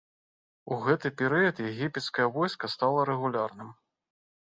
У 0.75 0.77
гэты 0.85 1.11
перыяд 1.19 1.55
егіпецкае 1.69 2.27
войска 2.41 2.73
стала 2.79 3.09
рэгулярным. 3.15 3.75